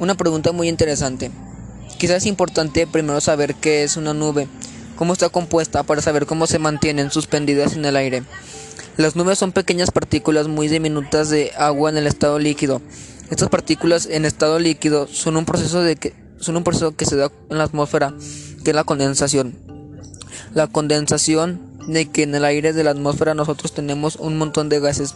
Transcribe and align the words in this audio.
Una 0.00 0.14
pregunta 0.14 0.52
muy 0.52 0.68
interesante. 0.68 1.32
Quizás 1.98 2.18
es 2.18 2.26
importante 2.26 2.86
primero 2.86 3.20
saber 3.20 3.56
qué 3.56 3.82
es 3.82 3.96
una 3.96 4.14
nube, 4.14 4.46
cómo 4.94 5.12
está 5.12 5.28
compuesta 5.28 5.82
para 5.82 6.02
saber 6.02 6.26
cómo 6.26 6.46
se 6.46 6.60
mantienen 6.60 7.10
suspendidas 7.10 7.74
en 7.74 7.84
el 7.84 7.96
aire. 7.96 8.22
Las 8.96 9.16
nubes 9.16 9.38
son 9.38 9.50
pequeñas 9.50 9.90
partículas 9.90 10.46
muy 10.46 10.68
diminutas 10.68 11.30
de 11.30 11.50
agua 11.58 11.90
en 11.90 11.96
el 11.96 12.06
estado 12.06 12.38
líquido. 12.38 12.80
Estas 13.30 13.48
partículas 13.48 14.06
en 14.06 14.24
estado 14.24 14.60
líquido 14.60 15.08
son 15.08 15.36
un 15.36 15.44
proceso 15.44 15.82
de 15.82 15.96
que 15.96 16.14
son 16.38 16.56
un 16.56 16.62
proceso 16.62 16.94
que 16.94 17.04
se 17.04 17.16
da 17.16 17.32
en 17.50 17.58
la 17.58 17.64
atmósfera, 17.64 18.14
que 18.62 18.70
es 18.70 18.76
la 18.76 18.84
condensación. 18.84 19.56
La 20.54 20.68
condensación 20.68 21.60
de 21.88 22.08
que 22.08 22.22
en 22.22 22.34
el 22.34 22.44
aire 22.44 22.72
de 22.72 22.84
la 22.84 22.90
atmósfera 22.90 23.34
nosotros 23.34 23.72
tenemos 23.72 24.16
un 24.16 24.38
montón 24.38 24.68
de 24.68 24.78
gases. 24.78 25.14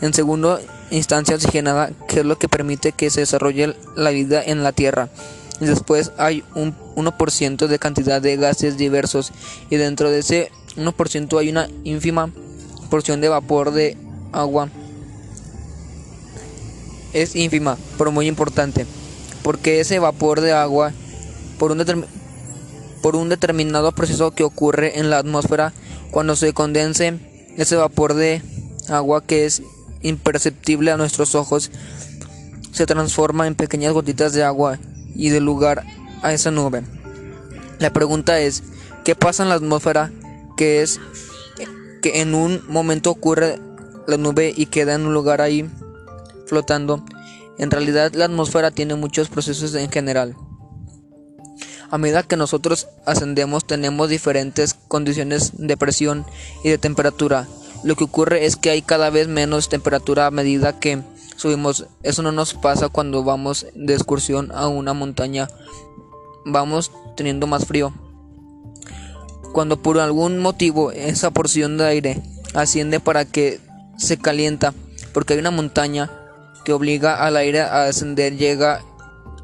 En 0.00 0.12
segunda 0.12 0.60
instancia 0.94 1.36
oxigenada, 1.36 1.90
que 2.08 2.20
es 2.20 2.26
lo 2.26 2.38
que 2.38 2.48
permite 2.48 2.92
que 2.92 3.10
se 3.10 3.20
desarrolle 3.20 3.76
la 3.96 4.10
vida 4.10 4.42
en 4.42 4.62
la 4.62 4.72
Tierra 4.72 5.08
y 5.60 5.66
después 5.66 6.12
hay 6.18 6.44
un 6.54 6.74
1% 6.96 7.66
de 7.66 7.78
cantidad 7.78 8.20
de 8.20 8.36
gases 8.36 8.76
diversos 8.76 9.32
y 9.70 9.76
dentro 9.76 10.10
de 10.10 10.20
ese 10.20 10.50
1% 10.76 11.38
hay 11.38 11.50
una 11.50 11.68
ínfima 11.84 12.30
porción 12.90 13.20
de 13.20 13.28
vapor 13.28 13.70
de 13.70 13.96
agua. 14.32 14.68
Es 17.12 17.36
ínfima, 17.36 17.78
pero 17.96 18.10
muy 18.10 18.26
importante, 18.26 18.86
porque 19.42 19.80
ese 19.80 20.00
vapor 20.00 20.40
de 20.40 20.52
agua, 20.52 20.92
por 21.58 21.70
un, 21.70 22.06
por 23.02 23.14
un 23.14 23.28
determinado 23.28 23.92
proceso 23.92 24.32
que 24.32 24.42
ocurre 24.42 24.98
en 24.98 25.10
la 25.10 25.18
atmósfera, 25.18 25.72
cuando 26.10 26.34
se 26.34 26.52
condense 26.52 27.18
ese 27.56 27.76
vapor 27.76 28.14
de 28.14 28.42
agua 28.88 29.22
que 29.24 29.44
es 29.44 29.62
imperceptible 30.04 30.92
a 30.92 30.96
nuestros 30.96 31.34
ojos, 31.34 31.72
se 32.70 32.86
transforma 32.86 33.46
en 33.48 33.56
pequeñas 33.56 33.92
gotitas 33.92 34.32
de 34.32 34.44
agua 34.44 34.78
y 35.14 35.30
de 35.30 35.40
lugar 35.40 35.84
a 36.22 36.32
esa 36.32 36.50
nube. 36.50 36.84
La 37.78 37.92
pregunta 37.92 38.38
es, 38.38 38.62
¿qué 39.04 39.16
pasa 39.16 39.42
en 39.42 39.48
la 39.48 39.56
atmósfera 39.56 40.12
que 40.56 40.82
es 40.82 41.00
que 42.02 42.20
en 42.20 42.34
un 42.34 42.62
momento 42.68 43.10
ocurre 43.10 43.58
la 44.06 44.16
nube 44.16 44.52
y 44.56 44.66
queda 44.66 44.94
en 44.94 45.06
un 45.06 45.14
lugar 45.14 45.40
ahí 45.40 45.68
flotando? 46.46 47.04
En 47.58 47.70
realidad 47.70 48.12
la 48.14 48.26
atmósfera 48.26 48.70
tiene 48.70 48.94
muchos 48.94 49.28
procesos 49.28 49.74
en 49.74 49.90
general. 49.90 50.36
A 51.90 51.98
medida 51.98 52.24
que 52.24 52.36
nosotros 52.36 52.88
ascendemos 53.06 53.66
tenemos 53.66 54.08
diferentes 54.08 54.74
condiciones 54.74 55.52
de 55.54 55.76
presión 55.76 56.26
y 56.64 56.70
de 56.70 56.78
temperatura. 56.78 57.46
Lo 57.84 57.96
que 57.96 58.04
ocurre 58.04 58.46
es 58.46 58.56
que 58.56 58.70
hay 58.70 58.80
cada 58.80 59.10
vez 59.10 59.28
menos 59.28 59.68
temperatura 59.68 60.26
a 60.26 60.30
medida 60.30 60.80
que 60.80 61.02
subimos. 61.36 61.86
Eso 62.02 62.22
no 62.22 62.32
nos 62.32 62.54
pasa 62.54 62.88
cuando 62.88 63.22
vamos 63.22 63.66
de 63.74 63.92
excursión 63.92 64.50
a 64.54 64.68
una 64.68 64.94
montaña. 64.94 65.50
Vamos 66.46 66.90
teniendo 67.14 67.46
más 67.46 67.66
frío. 67.66 67.92
Cuando 69.52 69.82
por 69.82 70.00
algún 70.00 70.38
motivo 70.38 70.92
esa 70.92 71.30
porción 71.30 71.76
de 71.76 71.84
aire 71.84 72.22
asciende 72.54 73.00
para 73.00 73.26
que 73.26 73.60
se 73.98 74.16
calienta, 74.16 74.72
porque 75.12 75.34
hay 75.34 75.40
una 75.40 75.50
montaña 75.50 76.10
que 76.64 76.72
obliga 76.72 77.26
al 77.26 77.36
aire 77.36 77.60
a 77.60 77.84
ascender, 77.84 78.38
llega 78.38 78.80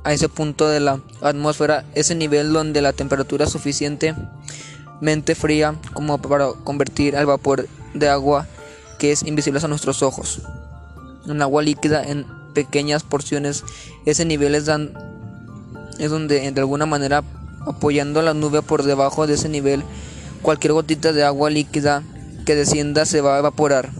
a 0.02 0.14
ese 0.14 0.30
punto 0.30 0.66
de 0.66 0.80
la 0.80 1.02
atmósfera, 1.20 1.84
ese 1.94 2.14
nivel 2.14 2.54
donde 2.54 2.80
la 2.80 2.94
temperatura 2.94 3.44
es 3.44 3.52
suficientemente 3.52 5.34
fría 5.34 5.74
como 5.92 6.16
para 6.16 6.52
convertir 6.64 7.16
al 7.16 7.26
vapor 7.26 7.68
de 7.94 8.08
agua 8.08 8.46
que 8.98 9.12
es 9.12 9.22
invisible 9.22 9.60
a 9.62 9.68
nuestros 9.68 10.02
ojos 10.02 10.42
en 11.26 11.42
agua 11.42 11.62
líquida 11.62 12.02
en 12.02 12.26
pequeñas 12.54 13.02
porciones. 13.02 13.64
Ese 14.06 14.24
nivel 14.24 14.54
es, 14.54 14.68
es 15.98 16.10
donde 16.10 16.50
de 16.50 16.60
alguna 16.60 16.86
manera 16.86 17.22
apoyando 17.66 18.22
la 18.22 18.34
nube 18.34 18.62
por 18.62 18.82
debajo 18.82 19.26
de 19.26 19.34
ese 19.34 19.48
nivel, 19.48 19.82
cualquier 20.42 20.72
gotita 20.72 21.12
de 21.12 21.24
agua 21.24 21.50
líquida 21.50 22.02
que 22.46 22.54
descienda 22.54 23.04
se 23.04 23.20
va 23.20 23.36
a 23.36 23.38
evaporar. 23.38 23.90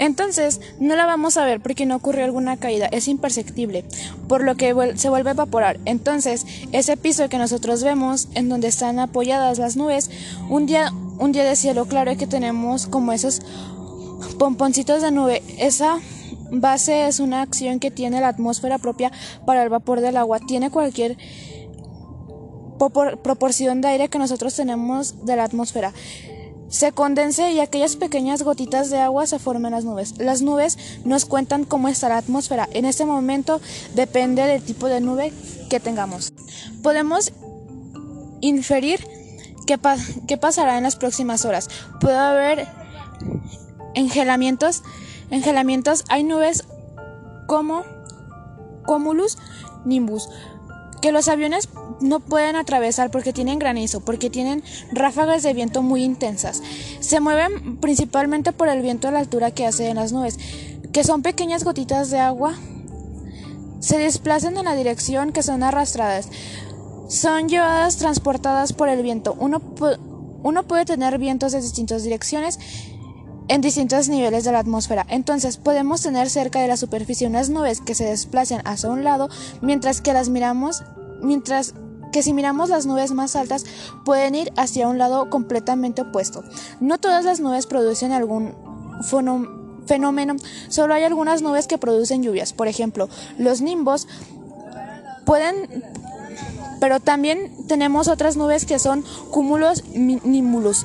Entonces, 0.00 0.60
no 0.78 0.94
la 0.94 1.06
vamos 1.06 1.36
a 1.36 1.44
ver 1.44 1.60
porque 1.60 1.84
no 1.84 1.96
ocurrió 1.96 2.24
alguna 2.24 2.56
caída, 2.56 2.86
es 2.86 3.08
imperceptible, 3.08 3.84
por 4.28 4.44
lo 4.44 4.54
que 4.54 4.72
se 4.94 5.08
vuelve 5.08 5.30
a 5.30 5.32
evaporar. 5.32 5.80
Entonces, 5.86 6.46
ese 6.70 6.96
piso 6.96 7.28
que 7.28 7.36
nosotros 7.38 7.82
vemos, 7.82 8.28
en 8.34 8.48
donde 8.48 8.68
están 8.68 9.00
apoyadas 9.00 9.58
las 9.58 9.76
nubes, 9.76 10.08
un 10.48 10.66
día, 10.66 10.92
un 11.18 11.32
día 11.32 11.44
de 11.44 11.56
cielo 11.56 11.86
claro 11.86 12.16
que 12.16 12.26
tenemos 12.26 12.86
como 12.86 13.12
esos 13.12 13.40
pomponcitos 14.38 15.02
de 15.02 15.10
nube. 15.10 15.42
Esa 15.58 15.98
base 16.50 17.06
es 17.06 17.20
una 17.20 17.42
acción 17.42 17.80
que 17.80 17.90
tiene 17.90 18.20
la 18.20 18.28
atmósfera 18.28 18.78
propia 18.78 19.12
para 19.44 19.62
el 19.62 19.68
vapor 19.68 20.00
del 20.00 20.16
agua. 20.16 20.40
Tiene 20.40 20.70
cualquier 20.70 21.16
proporción 23.22 23.80
de 23.80 23.88
aire 23.88 24.08
que 24.08 24.18
nosotros 24.18 24.54
tenemos 24.54 25.26
de 25.26 25.36
la 25.36 25.44
atmósfera. 25.44 25.92
Se 26.68 26.92
condense 26.92 27.50
y 27.52 27.60
aquellas 27.60 27.96
pequeñas 27.96 28.42
gotitas 28.42 28.90
de 28.90 28.98
agua 28.98 29.26
se 29.26 29.38
forman 29.38 29.72
las 29.72 29.84
nubes. 29.84 30.18
Las 30.18 30.42
nubes 30.42 30.76
nos 31.04 31.24
cuentan 31.24 31.64
cómo 31.64 31.88
está 31.88 32.10
la 32.10 32.18
atmósfera. 32.18 32.68
En 32.72 32.84
este 32.84 33.06
momento 33.06 33.60
depende 33.94 34.42
del 34.42 34.62
tipo 34.62 34.86
de 34.86 35.00
nube 35.00 35.32
que 35.70 35.80
tengamos. 35.80 36.32
Podemos 36.82 37.32
inferir 38.40 39.00
qué, 40.26 40.36
pasará 40.38 40.78
en 40.78 40.84
las 40.84 40.96
próximas 40.96 41.44
horas. 41.44 41.68
Puede 42.00 42.16
haber 42.16 42.66
engelamientos, 43.94 44.82
engelamientos 45.30 46.04
hay 46.08 46.24
nubes 46.24 46.64
como 47.46 47.84
cumulus 48.86 49.36
nimbus 49.84 50.28
que 51.00 51.12
los 51.12 51.28
aviones 51.28 51.68
no 52.00 52.18
pueden 52.18 52.56
atravesar 52.56 53.12
porque 53.12 53.32
tienen 53.32 53.60
granizo, 53.60 54.00
porque 54.00 54.30
tienen 54.30 54.64
ráfagas 54.90 55.44
de 55.44 55.54
viento 55.54 55.82
muy 55.82 56.02
intensas. 56.02 56.60
Se 56.98 57.20
mueven 57.20 57.76
principalmente 57.76 58.52
por 58.52 58.68
el 58.68 58.82
viento 58.82 59.06
a 59.06 59.12
la 59.12 59.20
altura 59.20 59.52
que 59.52 59.64
hace 59.64 59.90
en 59.90 59.96
las 59.96 60.12
nubes, 60.12 60.38
que 60.92 61.04
son 61.04 61.22
pequeñas 61.22 61.62
gotitas 61.62 62.10
de 62.10 62.18
agua. 62.18 62.54
Se 63.78 63.98
desplazan 63.98 64.56
en 64.56 64.64
la 64.64 64.74
dirección 64.74 65.30
que 65.30 65.44
son 65.44 65.62
arrastradas. 65.62 66.30
Son 67.08 67.48
llevadas, 67.48 67.96
transportadas 67.96 68.72
por 68.72 68.88
el 68.88 69.02
viento. 69.02 69.34
Uno, 69.38 69.60
uno 70.42 70.62
puede 70.64 70.84
tener 70.84 71.18
vientos 71.18 71.52
de 71.52 71.60
distintas 71.60 72.02
direcciones 72.02 72.58
en 73.48 73.62
distintos 73.62 74.08
niveles 74.08 74.44
de 74.44 74.52
la 74.52 74.58
atmósfera. 74.58 75.06
Entonces 75.08 75.56
podemos 75.56 76.02
tener 76.02 76.28
cerca 76.28 76.60
de 76.60 76.68
la 76.68 76.76
superficie 76.76 77.26
unas 77.26 77.48
nubes 77.48 77.80
que 77.80 77.94
se 77.94 78.04
desplazan 78.04 78.60
hacia 78.64 78.90
un 78.90 79.04
lado, 79.04 79.28
mientras 79.62 80.00
que 80.00 80.12
las 80.12 80.28
miramos, 80.28 80.84
mientras 81.22 81.74
que 82.12 82.22
si 82.22 82.32
miramos 82.32 82.68
las 82.68 82.86
nubes 82.86 83.12
más 83.12 83.36
altas 83.36 83.64
pueden 84.04 84.34
ir 84.34 84.52
hacia 84.56 84.88
un 84.88 84.98
lado 84.98 85.30
completamente 85.30 86.02
opuesto. 86.02 86.44
No 86.80 86.98
todas 86.98 87.24
las 87.24 87.40
nubes 87.40 87.66
producen 87.66 88.12
algún 88.12 88.54
fenómeno, 89.86 90.36
solo 90.68 90.94
hay 90.94 91.04
algunas 91.04 91.40
nubes 91.40 91.66
que 91.66 91.78
producen 91.78 92.22
lluvias. 92.22 92.52
Por 92.52 92.68
ejemplo, 92.68 93.08
los 93.38 93.62
nimbos 93.62 94.06
pueden 95.24 95.84
pero 96.80 97.00
también 97.00 97.52
tenemos 97.66 98.08
otras 98.08 98.36
nubes 98.36 98.66
que 98.66 98.78
son 98.78 99.04
cúmulos 99.30 99.84
nimbulus 99.94 100.84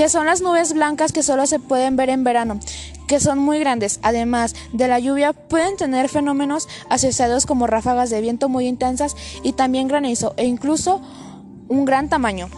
que 0.00 0.08
son 0.08 0.24
las 0.24 0.40
nubes 0.40 0.72
blancas 0.72 1.12
que 1.12 1.22
solo 1.22 1.46
se 1.46 1.58
pueden 1.58 1.94
ver 1.94 2.08
en 2.08 2.24
verano, 2.24 2.58
que 3.06 3.20
son 3.20 3.38
muy 3.38 3.58
grandes. 3.58 4.00
Además 4.02 4.54
de 4.72 4.88
la 4.88 4.98
lluvia, 4.98 5.34
pueden 5.34 5.76
tener 5.76 6.08
fenómenos 6.08 6.68
asociados 6.88 7.44
como 7.44 7.66
ráfagas 7.66 8.08
de 8.08 8.22
viento 8.22 8.48
muy 8.48 8.66
intensas 8.66 9.14
y 9.42 9.52
también 9.52 9.88
granizo 9.88 10.32
e 10.38 10.46
incluso 10.46 11.02
un 11.68 11.84
gran 11.84 12.08
tamaño. 12.08 12.48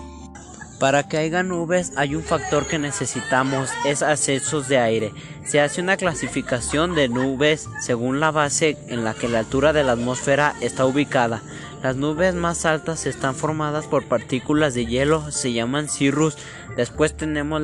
Para 0.78 1.08
que 1.08 1.16
haya 1.16 1.42
nubes 1.42 1.92
hay 1.96 2.14
un 2.14 2.22
factor 2.22 2.66
que 2.66 2.78
necesitamos, 2.78 3.70
es 3.86 4.02
accesos 4.02 4.68
de 4.68 4.78
aire. 4.78 5.12
Se 5.44 5.60
hace 5.60 5.80
una 5.80 5.96
clasificación 5.96 6.94
de 6.94 7.08
nubes 7.08 7.68
según 7.80 8.20
la 8.20 8.30
base 8.30 8.76
en 8.88 9.04
la 9.04 9.14
que 9.14 9.28
la 9.28 9.40
altura 9.40 9.72
de 9.72 9.84
la 9.84 9.92
atmósfera 9.92 10.54
está 10.60 10.84
ubicada. 10.86 11.42
Las 11.82 11.96
nubes 11.96 12.36
más 12.36 12.64
altas 12.64 13.06
están 13.06 13.34
formadas 13.34 13.86
por 13.88 14.06
partículas 14.06 14.72
de 14.74 14.86
hielo, 14.86 15.32
se 15.32 15.52
llaman 15.52 15.88
cirrus. 15.88 16.36
Después 16.76 17.16
tenemos 17.16 17.60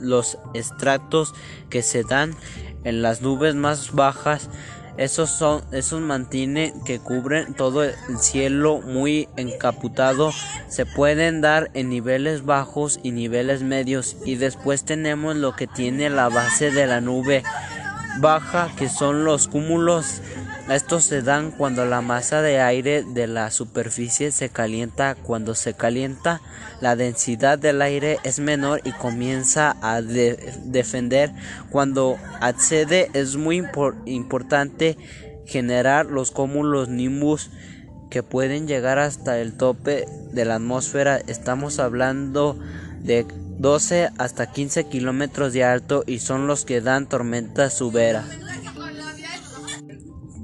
los 0.00 0.38
estratos 0.52 1.32
que 1.70 1.82
se 1.82 2.02
dan 2.02 2.34
en 2.82 3.02
las 3.02 3.22
nubes 3.22 3.54
más 3.54 3.92
bajas. 3.92 4.50
Esos 4.96 5.30
son 5.30 5.62
esos 5.70 6.00
mantienen 6.00 6.72
que 6.84 6.98
cubren 6.98 7.54
todo 7.54 7.84
el 7.84 7.94
cielo 8.18 8.80
muy 8.80 9.28
encaputado. 9.36 10.32
Se 10.68 10.84
pueden 10.84 11.40
dar 11.40 11.70
en 11.74 11.88
niveles 11.88 12.44
bajos 12.44 12.98
y 13.04 13.12
niveles 13.12 13.62
medios. 13.62 14.16
Y 14.24 14.34
después 14.36 14.84
tenemos 14.84 15.36
lo 15.36 15.54
que 15.54 15.68
tiene 15.68 16.10
la 16.10 16.28
base 16.30 16.72
de 16.72 16.88
la 16.88 17.00
nube 17.00 17.44
baja, 18.18 18.70
que 18.76 18.88
son 18.88 19.24
los 19.24 19.46
cúmulos 19.46 20.20
estos 20.68 21.04
se 21.04 21.22
dan 21.22 21.52
cuando 21.52 21.86
la 21.86 22.00
masa 22.00 22.42
de 22.42 22.60
aire 22.60 23.04
de 23.04 23.28
la 23.28 23.52
superficie 23.52 24.32
se 24.32 24.48
calienta. 24.48 25.14
Cuando 25.14 25.54
se 25.54 25.74
calienta, 25.74 26.40
la 26.80 26.96
densidad 26.96 27.56
del 27.56 27.82
aire 27.82 28.18
es 28.24 28.40
menor 28.40 28.80
y 28.84 28.90
comienza 28.90 29.76
a 29.80 30.02
defender. 30.02 31.32
Cuando 31.70 32.18
accede 32.40 33.10
es 33.14 33.36
muy 33.36 33.62
importante 34.06 34.98
generar 35.46 36.06
los 36.06 36.32
cúmulos 36.32 36.88
nimbus 36.88 37.50
que 38.10 38.24
pueden 38.24 38.66
llegar 38.66 38.98
hasta 38.98 39.38
el 39.38 39.56
tope 39.56 40.06
de 40.32 40.44
la 40.44 40.56
atmósfera. 40.56 41.18
Estamos 41.18 41.78
hablando 41.78 42.58
de 43.00 43.24
12 43.58 44.10
hasta 44.18 44.50
15 44.50 44.88
kilómetros 44.88 45.52
de 45.52 45.62
alto 45.62 46.02
y 46.06 46.18
son 46.18 46.48
los 46.48 46.64
que 46.64 46.80
dan 46.80 47.08
tormentas 47.08 47.78
severas. 47.78 48.26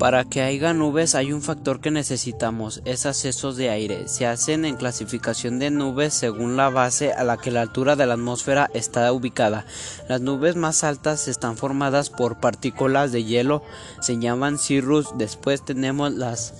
Para 0.02 0.24
que 0.24 0.42
haya 0.42 0.74
nubes 0.74 1.14
hay 1.14 1.32
un 1.32 1.42
factor 1.42 1.80
que 1.80 1.92
necesitamos, 1.92 2.82
es 2.84 3.06
accesos 3.06 3.56
de 3.56 3.70
aire. 3.70 4.08
Se 4.08 4.26
hacen 4.26 4.64
en 4.64 4.74
clasificación 4.74 5.60
de 5.60 5.70
nubes 5.70 6.12
según 6.12 6.56
la 6.56 6.70
base 6.70 7.12
a 7.12 7.22
la 7.22 7.36
que 7.36 7.52
la 7.52 7.60
altura 7.60 7.94
de 7.94 8.06
la 8.06 8.14
atmósfera 8.14 8.68
está 8.74 9.12
ubicada. 9.12 9.64
Las 10.08 10.20
nubes 10.20 10.56
más 10.56 10.82
altas 10.82 11.28
están 11.28 11.56
formadas 11.56 12.10
por 12.10 12.40
partículas 12.40 13.12
de 13.12 13.22
hielo, 13.22 13.62
se 14.00 14.18
llaman 14.18 14.58
cirrus. 14.58 15.16
Después 15.16 15.64
tenemos 15.64 16.12
los 16.12 16.52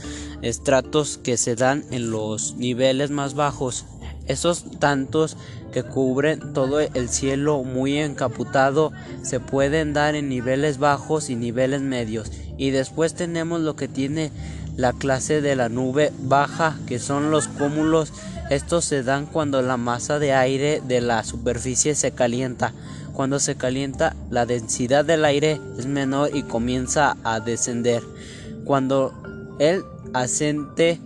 estratos 0.43 1.19
que 1.19 1.37
se 1.37 1.56
dan 1.56 1.85
en 1.91 2.12
los 2.12 2.55
niveles 2.55 3.11
más 3.11 3.35
bajos. 3.35 3.87
Esos 4.29 4.79
tantos 4.79 5.37
que 5.73 5.83
cubren 5.83 6.53
todo 6.53 6.79
el 6.79 7.09
cielo 7.09 7.65
muy 7.65 7.99
encaputado 7.99 8.93
se 9.23 9.41
pueden 9.41 9.94
dar 9.94 10.15
en 10.15 10.29
niveles 10.29 10.79
bajos 10.79 11.29
y 11.29 11.35
niveles 11.35 11.83
medios 11.83 12.31
y 12.56 12.70
después 12.70 13.14
tenemos 13.14 13.60
lo 13.60 13.76
que 13.76 13.88
tiene 13.88 14.31
la 14.76 14.93
clase 14.93 15.40
de 15.40 15.56
la 15.56 15.69
nube 15.69 16.12
baja 16.20 16.78
que 16.87 16.99
son 16.99 17.31
los 17.31 17.49
cúmulos 17.49 18.12
estos 18.50 18.84
se 18.84 19.02
dan 19.02 19.26
cuando 19.26 19.62
la 19.62 19.76
masa 19.76 20.19
de 20.19 20.32
aire 20.32 20.82
de 20.87 21.00
la 21.00 21.25
superficie 21.25 21.94
se 21.94 22.12
calienta 22.12 22.72
cuando 23.12 23.38
se 23.38 23.56
calienta 23.56 24.16
la 24.31 24.46
densidad 24.46 25.04
del 25.04 25.25
aire 25.25 25.60
es 25.78 25.87
menor 25.87 26.31
y 26.34 26.43
comienza 26.43 27.16
a 27.25 27.40
descender 27.40 28.02
cuando 28.64 29.12
el 29.58 29.84
ascente 30.14 31.00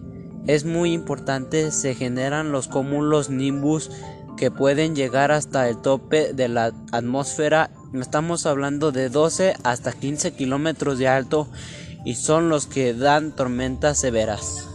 es 0.47 0.65
muy 0.65 0.93
importante 0.93 1.73
se 1.73 1.95
generan 1.95 2.53
los 2.53 2.69
cúmulos 2.69 3.31
nimbus 3.31 3.91
que 4.37 4.51
pueden 4.51 4.95
llegar 4.95 5.33
hasta 5.33 5.69
el 5.69 5.79
tope 5.79 6.33
de 6.33 6.49
la 6.49 6.73
atmósfera. 6.93 7.71
Estamos 7.95 8.47
hablando 8.47 8.93
de 8.93 9.09
12 9.09 9.55
hasta 9.63 9.93
15 9.93 10.33
kilómetros 10.33 10.99
de 10.99 11.09
alto 11.09 11.49
y 12.05 12.15
son 12.15 12.49
los 12.49 12.67
que 12.67 12.95
dan 12.95 13.33
tormentas 13.33 13.99
severas. 13.99 14.69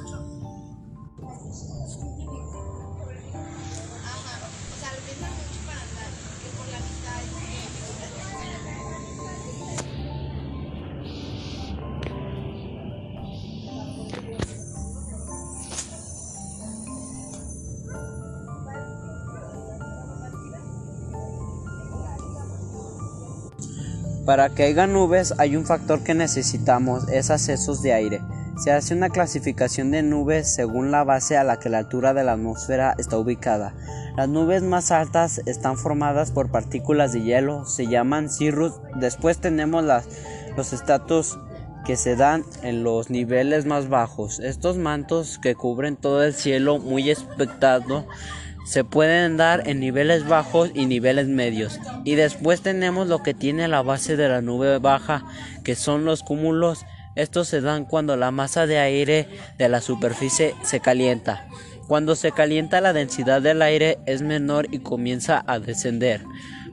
Para 24.25 24.49
que 24.49 24.63
haya 24.63 24.85
nubes 24.85 25.33
hay 25.39 25.55
un 25.55 25.65
factor 25.65 26.03
que 26.03 26.13
necesitamos, 26.13 27.09
es 27.09 27.31
accesos 27.31 27.81
de 27.81 27.93
aire. 27.93 28.21
Se 28.63 28.71
hace 28.71 28.93
una 28.93 29.09
clasificación 29.09 29.89
de 29.89 30.03
nubes 30.03 30.53
según 30.53 30.91
la 30.91 31.03
base 31.03 31.37
a 31.37 31.43
la 31.43 31.57
que 31.57 31.69
la 31.69 31.79
altura 31.79 32.13
de 32.13 32.23
la 32.23 32.33
atmósfera 32.33 32.93
está 32.99 33.17
ubicada. 33.17 33.73
Las 34.15 34.29
nubes 34.29 34.61
más 34.61 34.91
altas 34.91 35.41
están 35.47 35.75
formadas 35.75 36.29
por 36.29 36.51
partículas 36.51 37.13
de 37.13 37.23
hielo, 37.23 37.65
se 37.65 37.87
llaman 37.87 38.29
cirrus. 38.29 38.73
Después 38.95 39.39
tenemos 39.39 39.83
las, 39.83 40.07
los 40.55 40.71
estatus 40.71 41.39
que 41.85 41.95
se 41.95 42.15
dan 42.15 42.43
en 42.61 42.83
los 42.83 43.09
niveles 43.09 43.65
más 43.65 43.89
bajos. 43.89 44.39
Estos 44.39 44.77
mantos 44.77 45.39
que 45.39 45.55
cubren 45.55 45.95
todo 45.95 46.23
el 46.23 46.35
cielo 46.35 46.77
muy 46.77 47.09
expectado 47.09 48.05
se 48.65 48.83
pueden 48.83 49.37
dar 49.37 49.67
en 49.67 49.79
niveles 49.79 50.27
bajos 50.27 50.71
y 50.73 50.85
niveles 50.85 51.27
medios. 51.27 51.79
Y 52.05 52.15
después 52.15 52.61
tenemos 52.61 53.07
lo 53.07 53.23
que 53.23 53.33
tiene 53.33 53.67
la 53.67 53.81
base 53.81 54.15
de 54.15 54.29
la 54.29 54.41
nube 54.41 54.77
baja, 54.79 55.23
que 55.63 55.75
son 55.75 56.05
los 56.05 56.23
cúmulos. 56.23 56.85
Estos 57.15 57.47
se 57.47 57.61
dan 57.61 57.85
cuando 57.85 58.15
la 58.15 58.31
masa 58.31 58.67
de 58.67 58.79
aire 58.79 59.27
de 59.57 59.69
la 59.69 59.81
superficie 59.81 60.55
se 60.63 60.79
calienta. 60.79 61.47
Cuando 61.87 62.15
se 62.15 62.31
calienta 62.31 62.79
la 62.79 62.93
densidad 62.93 63.41
del 63.41 63.61
aire 63.61 63.97
es 64.05 64.21
menor 64.21 64.67
y 64.71 64.79
comienza 64.79 65.43
a 65.45 65.59
descender. 65.59 66.23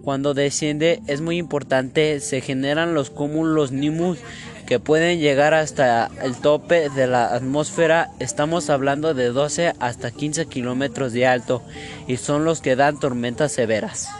Cuando 0.02 0.32
desciende 0.32 1.02
es 1.06 1.20
muy 1.20 1.38
importante, 1.38 2.20
se 2.20 2.40
generan 2.40 2.94
los 2.94 3.10
cúmulos 3.10 3.72
nimbus 3.72 4.18
que 4.68 4.78
pueden 4.78 5.18
llegar 5.18 5.54
hasta 5.54 6.10
el 6.22 6.36
tope 6.36 6.90
de 6.90 7.06
la 7.06 7.34
atmósfera. 7.34 8.10
Estamos 8.18 8.68
hablando 8.68 9.14
de 9.14 9.30
12 9.30 9.72
hasta 9.80 10.10
15 10.10 10.44
kilómetros 10.44 11.14
de 11.14 11.26
alto 11.26 11.62
y 12.06 12.18
son 12.18 12.44
los 12.44 12.60
que 12.60 12.76
dan 12.76 13.00
tormentas 13.00 13.50
severas. 13.50 14.10